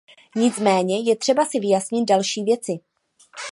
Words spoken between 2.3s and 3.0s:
věci.